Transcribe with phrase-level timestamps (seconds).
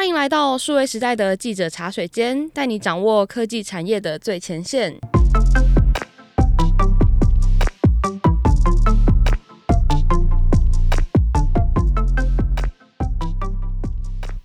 [0.00, 4.94] 欢迎来到数位时代的记者茶水间，带你掌握科技产业的最前线。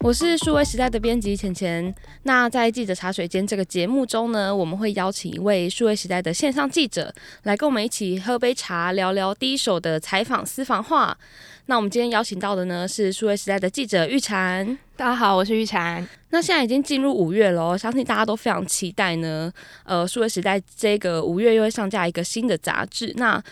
[0.06, 1.92] 我是数位时代的编辑浅浅。
[2.22, 7.12] 那在记者茶水间这个节目中呢，我们会邀请一位数位时代的线上记者
[7.42, 11.18] 来跟我们一起喝杯茶，聊聊第一手的采访私房话。
[11.66, 14.78] 那我们今天邀请到的呢是数位时代的记者玉婵。
[14.96, 16.06] 大家好，我是玉婵。
[16.30, 19.52] 那现在已经进入五月了，相信大家都非常期待呢。
[19.86, 23.12] 呃，数位时代这个五月又会上架一个新的杂志。
[23.18, 23.44] 那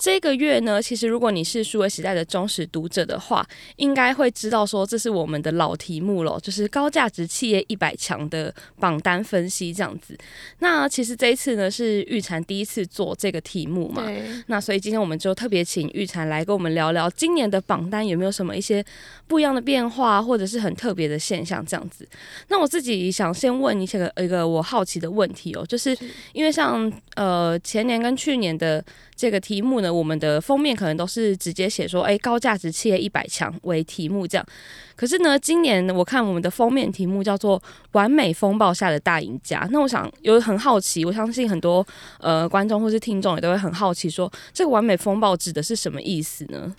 [0.00, 3.46] 这个月呢，其实如果你是数位时代的忠实读者的话，
[3.76, 10.16] 应该会知道说这是我们的老题目了，就是高价值企业一百强的榜单分析这样子。
[10.60, 14.02] 那其实这一次呢是玉婵第一次做这个题目嘛，
[14.46, 18.82] 那所以今天我们就特别请玉婵来跟我们聊聊今年的榜单有没有什么一些
[19.26, 22.08] 不一样的变化，或者是很特别的现象这样子。
[22.48, 25.94] 那我自己想先问一下个一个我好奇的问题哦，就是
[26.32, 28.82] 因为像呃前年跟去年的
[29.14, 29.89] 这个题目呢。
[29.92, 34.46] 我们的封面可能都是直接写说，哎，高价值企业一百强为题目这样。
[34.94, 37.60] 可是呢，今年我看我们的封面题目叫做
[37.92, 39.66] “完美风暴下的大赢家”。
[39.72, 41.86] 那我想有很好奇，我相信很多
[42.18, 46.74] 呃观众或是听众也都会很好奇说，说这个“完美风暴”指的是什么意思呢？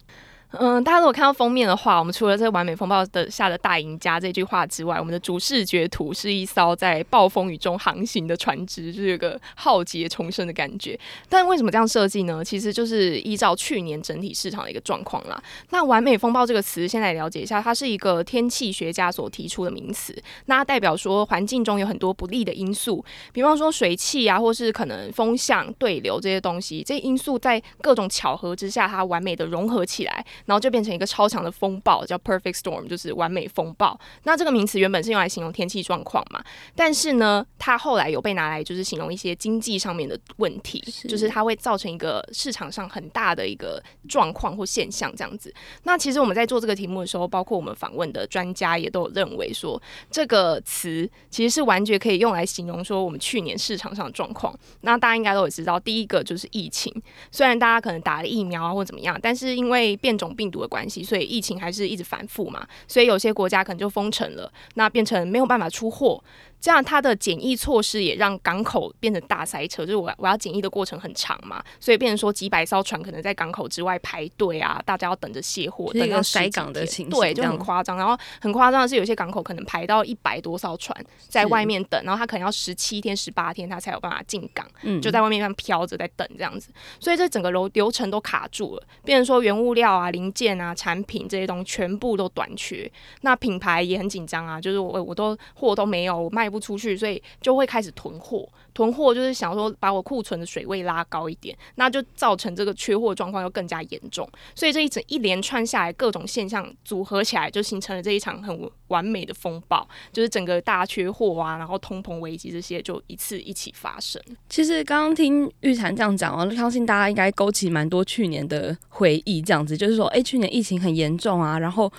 [0.60, 11.00] 嗯，大家如果看到封面的话，我们除了这个完美风暴的下的大赢家这句话之外，我们的主视觉图是一艘在暴风雨中航行的船只，就是有个浩劫重生的感觉。
[11.30, 12.44] 但为什么这样设计呢？
[12.44, 15.42] 其实就是依照去年整体市场的一个状况啦。
[15.70, 20.14] 那完美风暴这个词，先来了解一下，它是一个天气学家所提出的名词。
[20.48, 30.26] 那代表说环境中有很多不利的因素，比方说水汽啊，或是可能风向、对流这些东西，这些因素在各种巧合之下，它完美的融合起来。
[30.46, 34.00] 然后就变成一个超强的风暴，叫 perfect storm，就是完美风暴。
[34.24, 36.44] 那这个名词原本是用来形容天气状况嘛，
[36.76, 45.54] 但是呢，它后来有被拿来就是形容一些经济上面的问题，是就是它会造成一个市场上很大的一个状况或现象这样子。
[45.84, 54.58] 那其实我们在做这个题目的时候，包括我们访问的专家也都有认为说，这个词其实是完全可以用来形容说我们去年市场上的状况。
[54.82, 56.94] 那大家应该都有知道，第一个就是疫情，
[57.32, 66.24] 虽然大家可能打了疫苗啊或怎么样，但是因为变种病毒的关系，所以疫情还是一直反复嘛，所以有些国家可能就封城了，那变成没有办法出货。
[66.62, 77.98] 这样，它的检疫措施也让港口变成大塞车，就是我我要检疫的过程很长嘛，所以变成说几百艘船可能在港口之外排队啊，大家要等着卸货，等到塞港的情况，对，就很夸张。
[77.98, 80.96] 然后很夸张的是，有些港口可能排到一百多艘船
[81.28, 84.66] 在外面等，然后他可能要十七天、十八天，他才有办法进港，
[85.02, 86.70] 就在外面这样飘着在等这样子。
[87.00, 92.90] 所以这整个流流程都卡住了，变成说原物料啊、零件啊、产品这些东西全部都短缺，
[93.22, 98.48] 那品牌也很紧张啊，就是我我都货都没有，我卖不出去，所以就会开始囤货。
[98.74, 104.28] 囤货就是想说把我库存的水位拉高一点，那就造成这个缺货状况又更加严重。
[104.56, 109.86] 所以这一整一连串下来，各种现象组合起来，就形成了这一场很完美的风暴。
[110.14, 114.22] 就是整个大缺货啊，然后通膨危机这些就一次一起发生。
[114.48, 119.42] 其实刚刚听玉婵这样讲啊，相信大家应该勾起蛮多去年的回忆。
[119.42, 121.92] 这样子就是说，哎，去年疫情很严重啊，然后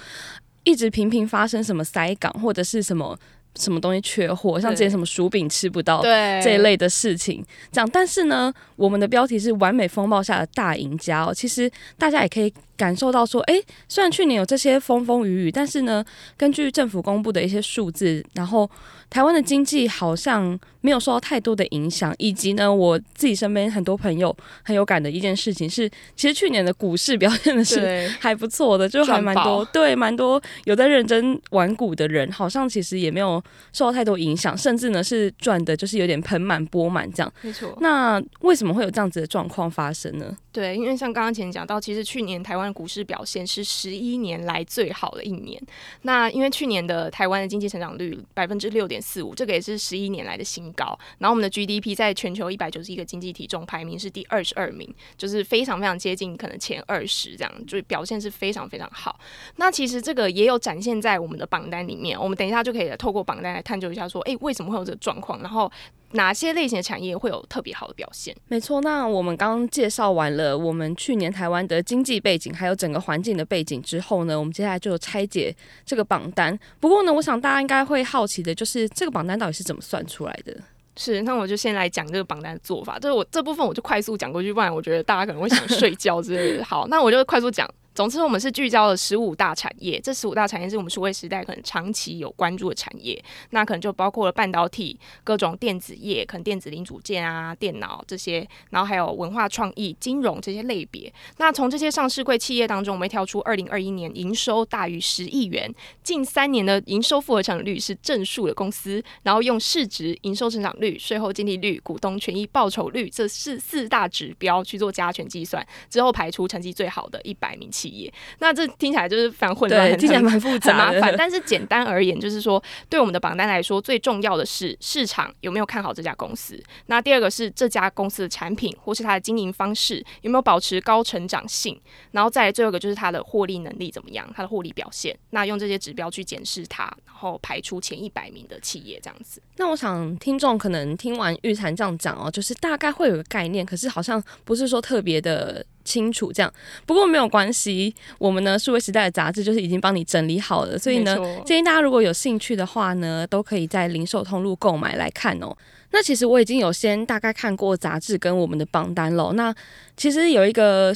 [0.65, 3.19] 一直频频发生什么塞港或者是什么。
[3.57, 7.89] 什么东西缺货，像之前什么薯饼吃不到这一类的事情，这样。
[7.93, 12.53] 但是呢，我们的标题是“完美风暴下的大赢家”哦，其实大家也可以。
[12.77, 16.05] 感受到说，哎、欸，虽然去年有这些风风雨雨，但是呢，
[16.37, 18.69] 根据政府公布的一些数字，然后
[19.09, 22.13] 台湾的经济好像没有受到太多的影响。
[22.19, 37.33] 以及呢，我自己身边很多朋友很有感的一件事情是，其实去年的股市表现的是还不错的，就还蛮多，对，蛮多有在认真玩股的人，好像其实也没有受到太多影响，甚至呢是赚的，就是有点盆满钵满这样。
[37.43, 37.77] 没错。
[37.81, 40.37] 那为什么会有这样子的状况发生呢？
[40.53, 45.59] 对，因为像刚刚前讲到，其实去年台湾股市表现是十一年来最好的一年。
[46.03, 50.99] 那因为去年的台湾的经济成长率百分之六点四五，这个也是十一年来的新高。
[51.17, 59.19] 然后我们的 GDP 在全球一百九十一个经济体中排名是第二十二名，就是非常非常接近可能前二十这样，就是表现是非常非常好。
[59.57, 65.41] 那其实这个也有展现在我们的榜单里面，我们等一下就可以透过榜单来探究一下，说，哎，为什么会有这个状况？
[65.41, 65.73] 然后。
[66.13, 68.35] 哪些类型的产业会有特别好的表现？
[68.49, 75.55] 没错，那我们刚刚介绍完了我们去年台湾的经济背景，还有整个环境的背景之后呢，我们接下来就拆解
[75.85, 76.59] 这个榜单。
[76.81, 80.57] 不过呢，我想大家应该会好奇的就是这个榜单到底是怎么算出来的？
[80.97, 82.99] 是，那我就先来讲这个榜单的做法。
[82.99, 86.65] 就是我这部分我就快速讲过去，不然我觉得大家可能会想睡觉之类的。
[86.65, 87.67] 好，那我就快速讲。
[87.95, 101.13] 总之，我们是聚焦了十五大产业，这十五大产业是我们数位时代可能长期有关注的产业，那可能就包括了半导体、各种电子业，可能电子零组件啊、电脑这些，然后还有文化创意、金融这些类别。
[101.37, 105.71] 那从这些上市柜企业当中，我们挑出二零二一年营收大于十亿元，
[106.03, 117.71] 近三年的营收复合成率是正数的公司，然后用市值、营收成长率、税后净利率、股东权益报酬率这四四大指标去做加权计算，之后排出成绩最好的一百名。
[117.82, 121.15] 企业，那这听起来就是非常混乱，听起来蛮复杂、麻烦。
[121.17, 126.63] 但是简单而言，就是说，对我们的榜单来说，最重要的是市场有没有看好这家公司。
[126.87, 131.81] 那第二个是这家公司的产品或是它的经营方式有没有保持高成长性。
[132.13, 135.17] 然后再来最后一个就是它的获利能力怎么样，它的获利表现。
[135.31, 139.41] 那用这些指标去检视它，然后排出前一百名的企业这样子。
[139.57, 145.65] 那我想听众可能听完玉婵这样讲哦，就是大概会有个概念，可是好像不是说特别的。
[145.85, 146.53] 清楚这样，
[146.87, 155.57] 不过没有关系，我们呢数位时代的杂志就是已经帮你整理好了，所以呢建议大家如果有兴趣的话呢，都可以在零售通路购买来看哦。
[155.91, 159.55] 那其实我已经有先大概看过杂志跟我们的榜单了，那
[159.97, 160.95] 其实有一个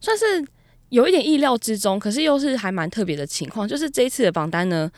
[0.00, 0.24] 算是
[0.88, 4.90] 有一点意料之中，可是又是还蛮特别的情况，就是这一次的榜单呢。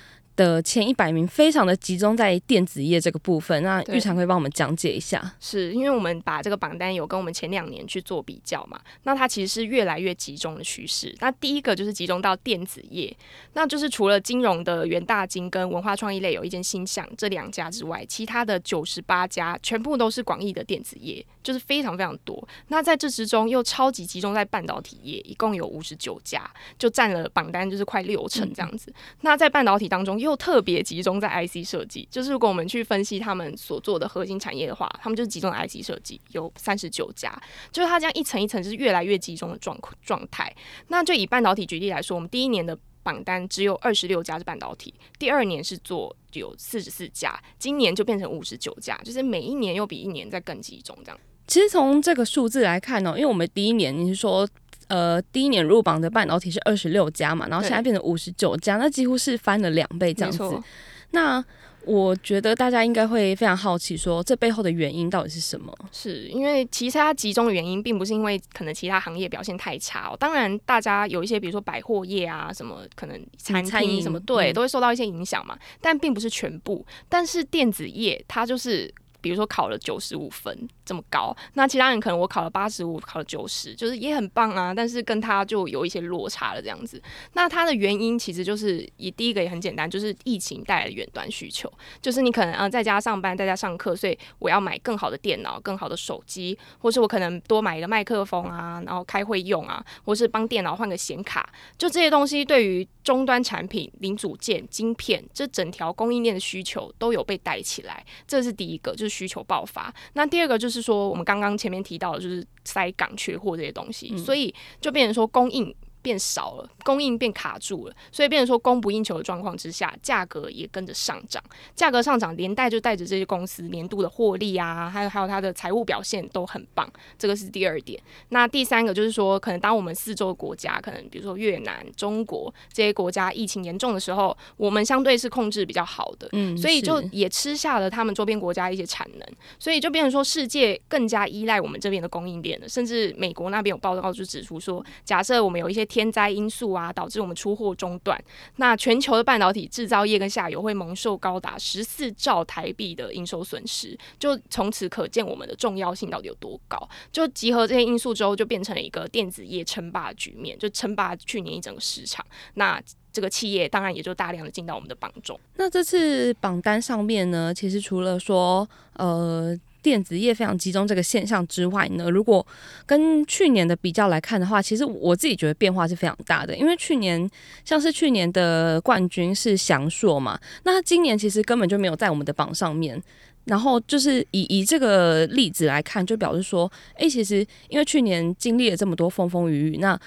[0.42, 5.34] 的前一百名非常的集中在电子业这个部分，那玉婵可以帮我们讲解一下？
[5.38, 11.14] 是因为我们把这个榜单有跟我们前两年去做比较嘛，那它其实是越来越集中的趋势。
[11.20, 13.14] 那第一个就是集中到电子业，
[13.52, 22.46] 那就是除了金融的元大金跟文化创意类有一间新象这两家之外，其他的九十八家全部都是广义的电子业，就是非常非常多。
[22.68, 28.90] 那在这之中又超级集中在半导体业，一共有五十九家，就占了榜单就是快六成这样子。
[28.90, 30.12] 嗯、那在半导体当中。
[30.22, 37.32] 又特别集中在 IC 设计，就是如果我们去分析他们所做的核心产业的话，他们就是集中在 IC 设计，有三十九家，
[37.70, 40.54] 就是它这样一层一层是越来越集中的状状态。
[40.88, 51.20] 那就以半导体举例来说，我们第一年的榜单只有二十六家是半导体，第二年是做有四十四家，今年就变成五十九家，就是每一年又比一年在更集中这样。
[51.46, 54.48] 其实从这个数字来看呢，因为我们第一年你是说。
[54.88, 60.62] 呃，第一年入榜的半导体是二十六家嘛，然后现在变成五十九家，那几乎是翻了两倍这样子。
[61.10, 61.44] 那
[61.84, 65.76] 我觉得大家应该会非常好奇，说这背后的原因到底是什么？
[65.90, 70.16] 是因为其实它集中的原因，并不是因为可能其他行业表现太差哦。
[70.16, 75.58] 当然，大家有一些比如说百货业啊，什么可能餐厅什么对，都会受到一些影响嘛。
[75.80, 76.86] 但并不是全部。
[77.08, 78.92] 但是电子业它就是，
[79.22, 80.68] 比如说考了九十五分。
[80.84, 87.00] 这么高，那其他人可能我考了八十五，考了九十，就是也很棒啊，但是跟他就有一些落差了这样子。
[87.34, 91.72] 那它的原因其实就是以第一个也很简单，就是疫情带来的远端需求，
[92.02, 101.48] 就是你可能啊在家上班，在家上课，所以我要买更好的电脑、更好的手机，或是我可能多买一个麦克风啊，然后开会用啊，或是帮电脑换个显卡，
[101.78, 109.94] 就这些东西对于终端产品、零组件、晶片这整条供应链的需求都有被带起来，这是第一个，就是需求爆发。
[110.12, 110.82] 那第二个就是。
[110.82, 115.72] 说我们刚刚前面提到的，就是塞港缺货这些东西，所以就变成说供应。
[116.02, 121.42] 变少了，供应变卡住了，所以变成说供不应求的状况之下，价格也跟着上涨。
[121.74, 126.90] 价格上涨，连带就带着这些公司年度的获利啊，还有还有它的财务表现都很棒。
[127.16, 128.00] 这个是第二点。
[128.30, 139.28] 那第三个就是说，可能当我们四周的国家，可能比如说越南、中国这些国家疫情严重的时候，我们相对是控制比较好的，嗯，所以就也吃下了他们周边国家一些产能，
[139.58, 142.68] 所以就变成说世界更加依赖我们这边的供应链了。
[142.68, 148.18] 甚至美国那边有报告就指出说，假设我们有一些天灾因素啊，导致我们出货中断。
[148.56, 156.88] 那全球的半导体制造业跟下游会蒙受高达十四兆台币的营收损失，就从此可见我们的重要性到底有多高。
[157.12, 162.24] 就集合这些因素之后，就变成了一个电子业称霸的局面，就称霸去年一整个市场。
[162.54, 162.82] 那
[163.12, 165.38] 这个企业当然也就大量的进到我们的榜中。
[165.56, 169.54] 那这次榜单上面呢，其实除了说呃。
[169.82, 172.46] 电子业非常集中这个现象之外呢，如果
[172.86, 176.56] 跟去年的比较来看的话，其实我自己觉得变化是非常大的。
[176.56, 177.28] 因为去年
[177.64, 183.02] 像是去年的冠军是祥硕嘛，那今年其实根本就没有在我们的榜上面。
[183.44, 189.98] 然后就是以以这个例子来看，就表示说，诶，其实因为去年经历了这么多风风雨雨，那。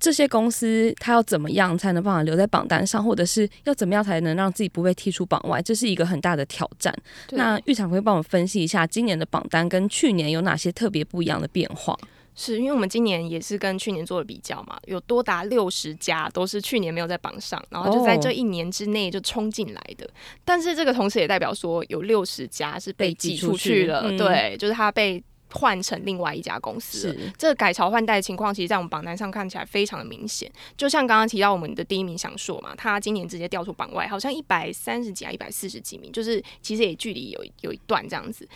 [0.00, 5.60] 这些公司它要怎么样才能办法留在榜单上，或者是要怎么样才能让自己不被踢出榜外？
[5.60, 6.92] 这是一个很大的挑战。
[7.32, 11.94] 那玉婵会帮我们分析一下今年的榜单跟去年有哪些特别不一样的变化？
[12.34, 20.08] 是因为我们今年也是跟去年做了比较嘛，有多达六十家都是去年没有在榜上，然后就在这一年之内就冲进来的。
[20.46, 25.22] 但是这个同时也代表说有六十家是被挤出去了，去嗯、对，就是它被。
[25.52, 30.50] 换成另外一家公司这个改朝换代的情况，其实，在我们榜单上看起来非常的明显。
[30.76, 38.48] 就像刚刚提到我们的第一名祥硕嘛，他今年直接掉出榜外，好像一百三十几啊，一百四十几名，就是其实也距离有有一段这样子。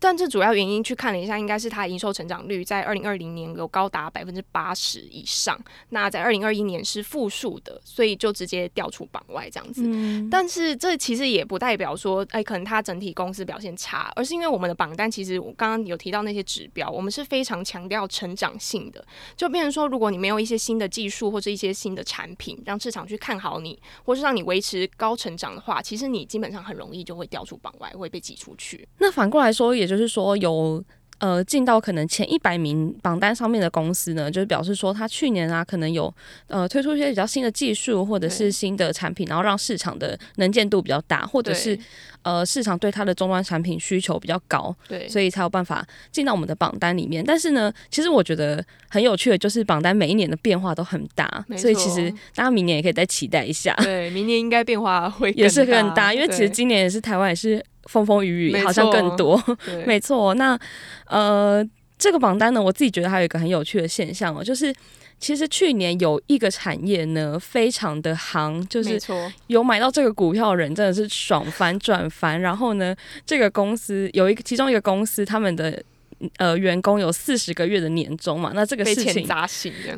[0.00, 5.58] 但这主要原因去看了一下，应该是它营收成长率在二零二零年有高达百分之八十以上，
[5.90, 9.82] 那在二零二一年是负数的，所以就直接调出榜外这样子。
[9.84, 19.04] 嗯、但是这其实也不代表说，哎，可能它整体公司表现差，而是因为我们的榜单其实我刚刚有提到那些指标，我们是非常强调成长性的，
[19.36, 28.86] 就变成说，如果你没有一些新的技术或者一些新的产品，让市场去看好你，或是让你维持高成长的话，其实你基本上很容易就会调出榜外，会被挤出去。
[28.98, 30.84] 那反过来说，也就是说有。
[31.20, 36.14] 呃，进到可能前一百名榜单上面的公司呢，就是表示说，他去年啊，可能有
[36.46, 41.76] 呃推出一些比较新的技术或者是新的产品，然后让市场的能见度比较大，或者是
[42.22, 47.24] 呃市场对它的终端产品需求比较高，对，所以才有办法进到我们的榜单里面。
[47.26, 53.74] 但是呢，其实我觉得很有趣的就是榜单每一年的变化都很大，所以其实大家明年也可以再期待一下。
[53.82, 57.60] 对，明年应该变化会也是更大，因为其实今年也是台湾也是。
[57.88, 59.42] 风风雨雨好像更多，
[59.86, 60.34] 没错。
[60.34, 60.56] 那
[61.06, 61.66] 呃，
[61.98, 64.72] 这个榜单呢，我自己觉得还有一个很有趣的现象哦，就是
[65.18, 69.00] 其实去年有一个产业呢，非常的行，就是
[69.46, 72.38] 有买到这个股票的人真的是爽翻赚翻。
[72.38, 72.94] 然后呢，
[73.26, 75.82] 这个公司有一个其中一个公司，他们的
[76.36, 79.26] 呃员工有四十个月的年终嘛，那这个事情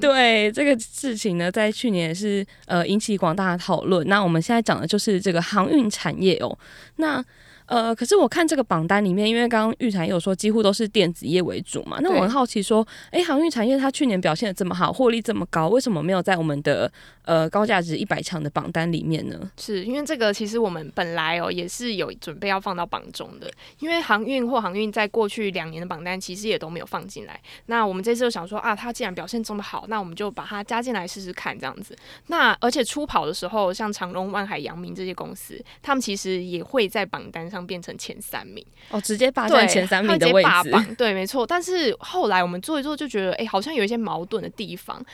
[0.00, 4.06] 对这个事情呢，在去年也是呃引起广大的讨论。
[4.06, 6.56] 那我们现在讲的就是这个航运产业哦，
[6.96, 7.22] 那。
[7.70, 16.90] 呃，可是我看这个榜单里面，因为刚刚玉婵有说几乎都是电子业为主嘛，那我很好奇说，哎，航运产业它去年表现的这么好，获利这么高，为什么没有在我们的
[17.24, 19.48] 呃高价值一百强的榜单里面呢？
[19.56, 23.48] 是因为这个其实我们本来哦也是有准备要放到榜中的，
[23.78, 27.40] 因为航运或航运在过去两年的榜单其实也都没有放进来。
[27.66, 31.96] 那我们这次就想说啊，它既然表现这么好，那我们就把它加进来试试看这样子。
[32.26, 37.59] 那而且初跑的时候，像长荣、万海、阳明这些公司，他们其实也会在榜单上。
[37.66, 41.46] 变成前三名哦，直接霸占前三名的位置，对，对，没错。
[41.46, 45.04] 但是后来我们做一做，就觉得哎、欸，好像有一些矛盾的地方。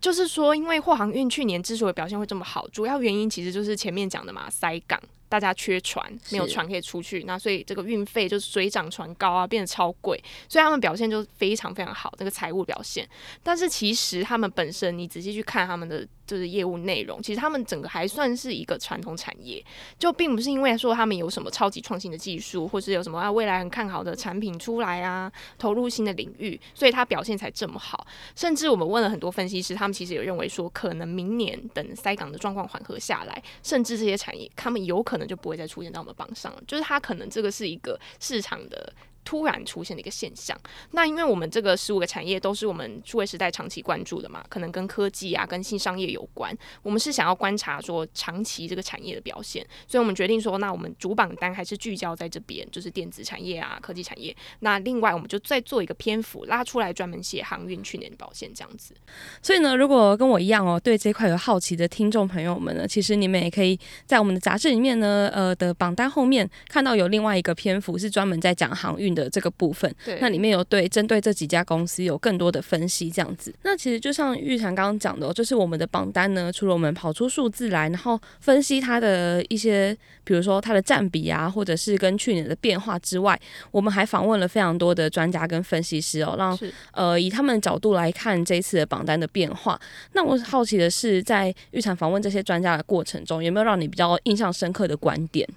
[0.00, 5.00] 就是说，因为货航运去年之所以表现会这么好，主要原因其实就是前面讲的嘛，塞港。
[5.28, 13.08] 大家缺船，没有船可以出去，那所以这个运费就是水涨船高啊，变得超贵，所以他们表现就非常非常好，这个财务表现。
[13.42, 19.62] 但是其实他们本身，你仔细去看他们的就是业务内容，其实他们整个还算是一个传统产业，
[19.98, 28.06] 就并不是因为说他们有什么超级创新的技术，或是有什么啊未来很看好的产品出来啊，投入新的领域，所以它表现才这么好。
[28.36, 35.22] 甚至我们问了很多分析师，他们其实也认为说，可能明年等塞港的状况缓和下来，甚至这些产业他们有可能。
[35.32, 38.92] 就不会再出现在我们榜上了，就是它可能这个是一个市场的。
[39.24, 40.58] 突然出现的一个现象，
[40.90, 46.56] 那因为我们这个十五个产业都是我们数位时代长期关注的嘛，可能跟科技啊、跟新商业有关。
[46.82, 54.34] 我们是想要观察说长期这个产业的表现，所以我们决定说，那我们主榜单还是聚焦在这边，就是电子产业啊、科技产业。
[54.60, 58.94] 那另外我们就再做一个篇幅拉出来，专门写航运去年的表现这样子。
[59.40, 73.54] 所以呢，如果跟我一样哦，对这块有好奇的听众朋友们呢，其实你们也可以在我们的杂志里面呢，呃的榜单后面看到有另外一个篇幅是专门在讲航运的这个部分，对，那里面有对针对这几家公司有更多的分析，这样子。
[73.62, 83.38] 那其实就像玉婵刚刚讲的哦，就是我们的榜单呢，除了我们跑出数字来，然后分析它的一些，比如说它的占比啊，或者是跟去年的变化之外，
[83.70, 86.58] 我们还访问了非常多的专家跟分析师哦，让
[86.92, 89.80] 呃以他们的角度来看这一次的榜单的变化。
[90.12, 95.48] 那我好奇的是，在玉婵访问这些专家的过程中，有没有让你比较印象深刻的观点？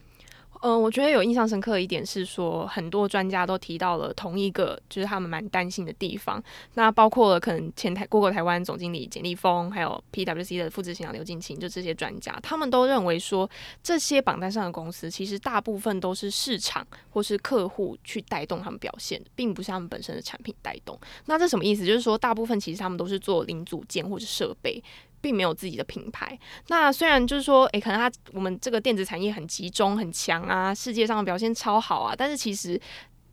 [0.67, 6.43] 嗯、我觉得有印象深刻的一点是说，很多专家都提到了同一个，就是他们蛮担心的地方。
[6.73, 13.47] 那包括了可能前台 Google 台湾总经理简立峰，还有 PwC 的副执行长刘进清，就这些专家，他们都认为说，
[13.83, 20.99] 这些榜单上的公司其实大部分都是市场或是客户去带动他们表现，并不是他们本身的产品带动。
[21.27, 21.85] 那这什么意思？
[21.85, 24.83] 就是说，大部分其实他们都是做零组件或者设备。
[25.25, 26.37] 并没有自己的品牌。
[26.67, 32.79] 那虽然就是说，诶、可能它我们这个电子产业很集中、很强啊，世界上的表现超好啊，但是其实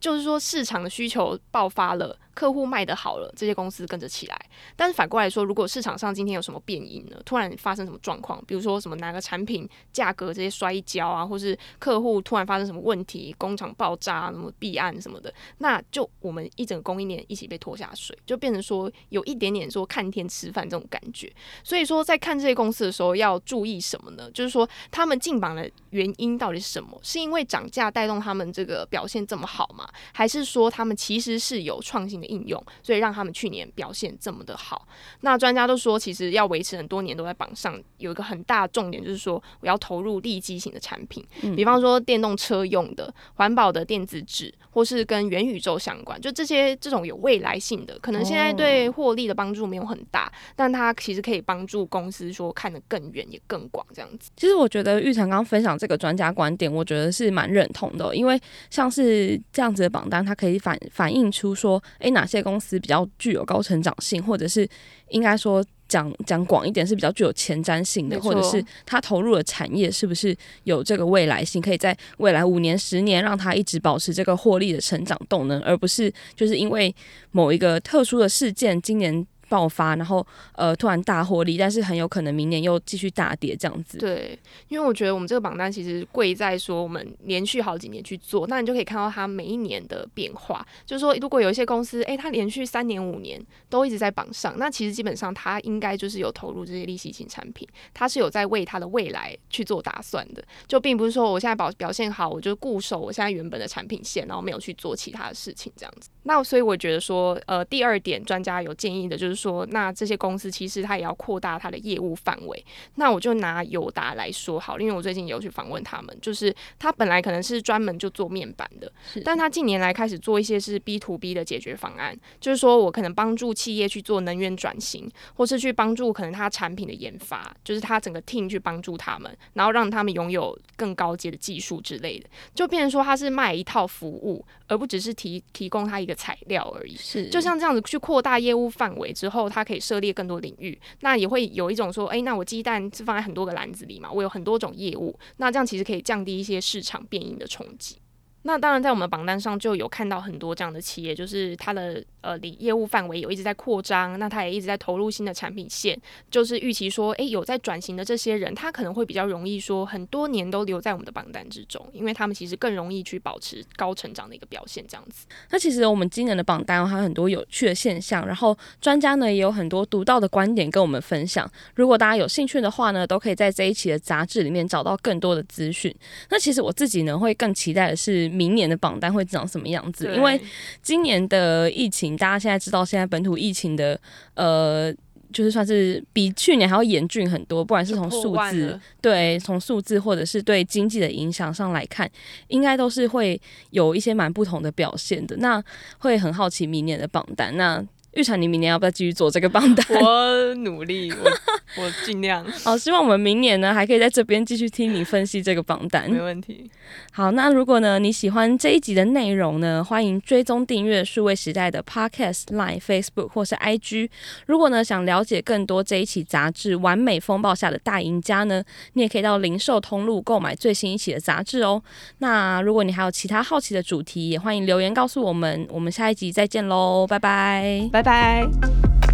[0.00, 2.18] 就是说市场的需求爆发了。
[2.34, 4.38] 客户卖得好了，这些公司跟着起来。
[4.76, 7.20] 但是反过来说，如果市场上今天有什么变因呢？
[7.24, 21.32] 突然发生什么状况，比如说什么哪个产品价格这些摔跤啊，或是客户突然发生什么问题，工厂爆炸、什么弊案什么的，那就我们一整个供应链一起被拖下水，就变成说有一点点说看天吃饭这种感觉。
[21.62, 24.30] 所以说，在看这些公司的时候要注意什么呢？
[24.32, 26.98] 就是说他们进榜的原因到底是什么？
[27.02, 29.88] 是因为涨价带动他们这个表现这么好吗？
[30.12, 34.87] 还是说他们其实是有创新的应用，所以让他们去年表现这么的好？
[35.23, 41.25] 那专家都说，其实要维持很多年都在榜上，有一个很大的重点就是说，我要投入利基型的产品，
[41.57, 54.31] 比方说电动车用的、环保的电子纸，或是跟元宇宙相关，就这些这种有未来性的，可能现在对获利的帮助没有很大，但它其实可以帮助公司说看得更远也更广这样子。
[54.37, 64.69] 其实我觉得玉成刚分享这个专家观点，我觉得是蛮认同的，因为像是这样子的榜单，它可以反反映出说，诶、欸，哪些公司比较具有高成长性，或者是
[65.09, 76.95] 应该说讲讲广一点是比较具有前瞻性的，或者是它投入的产业是不是有这个未来性，可以在未来五年、十年让它一直保持这个获利的成长动能，而不是就是因为
[77.31, 79.26] 某一个特殊的事件，今年。
[79.52, 83.99] 爆发，然后呃突然大获利，但是很有可能明年又继续大跌这样子。
[83.99, 90.66] 对，因为我觉得我们这个榜单其实贵在说我们连续好几年去做，那你就可以看到它每一年的变化。
[90.87, 100.42] 就是说，如果有一些公司，诶，它连续三年五年都一直在榜上，那其实基本上它应该就是有投入这些利息型产品，它是有在为它的未来去做打算的。
[100.66, 106.09] 就并不是说我现在表表现好，我就固守我现在原本的产品线，然后没有去做其他的事情这样子。
[106.23, 109.41] 那所以我觉得说，呃，第二点专家有建议的就是。
[109.42, 112.64] 说，那这些公司其实它也要扩大它的业务范围。
[112.94, 118.90] 那我就拿友达来说好，因为我最近有去访问他们，就是他本来可能是专门就做面板的，
[119.25, 136.96] 但他近年来开始做一些是 B to B 的解决方案，就是说我可能帮助企业去做能源转型，或是去帮助可能他产品的研发，就是他整个 team 去帮助他们，然后让他们拥有更高阶的技术之类的，就变成说他是卖一套服务，而不只是提提供他一个材料而已。
[136.96, 139.49] 是，就像这样子去扩大业务范围之后。
[139.52, 147.97] 它可以涉猎更多领域，那也会有一种说，哎，那我鸡蛋是放在很多个篮子里嘛，我有很多种业务，那这样其实可以降低一些市场变因的冲击。
[148.44, 155.96] 那当然，在我们榜单上就有看到很多这样的企业，就是它的呃，业务范围有一直在扩张，那它也一直在投入新的产品线，
[156.28, 165.26] 就是预期说，诶，有在转型的这些人，他可能会比较容易说，很多年都留在我们的榜单之中，因为他们其实更容易去保持高成长的一个表现，这样子。
[165.50, 171.49] 那其实我们今年的榜单还有很多有趣的现象，然后专家呢也有很多独到的观点跟我们分享。
[171.76, 175.95] 如果大家有兴趣的话呢，都可以在这一期的杂志里面找到更多的资讯。
[176.28, 178.31] 那其实我自己呢会更期待的是。
[178.32, 180.12] 明年的榜单会长什么样子？
[180.16, 180.40] 因为
[180.82, 183.99] 今年的疫情，大家现在知道，现在本土疫情的
[184.34, 184.92] 呃，
[185.32, 187.64] 就是算是比去年还要严峻很多。
[187.64, 192.10] 不管是从数字，对，从数字或者是对经济的影响上来看，
[192.49, 193.40] 应该都是会
[193.71, 195.36] 有一些蛮不同的表现的。
[195.36, 195.62] 那
[195.99, 197.56] 会很好奇明年的榜单。
[197.56, 199.86] 那玉成，你明年要不要继续做这个榜单？
[200.00, 202.44] 我努力，我我尽量。
[202.62, 206.10] 好，希望我们明年呢还可以在这边继续听你分析这个榜单。
[206.10, 206.70] 没问题。
[207.12, 214.10] 好，那如果呢你喜欢这一集的内容呢，欢迎追踪订阅数位时代的 Podcast、Line、Facebook 或是 IG。
[214.46, 221.82] 如果呢想了解更多这一期杂志《完美风暴下的大赢家》呢，你也可以到零售通路购买最新一期的杂志哦。
[222.18, 225.66] 那如果你还有其他好奇的主题，也欢迎留言告诉我们。
[225.70, 227.88] 我们下一集再见喽，拜拜。
[228.02, 228.49] 拜。
[228.60, 229.11] 拜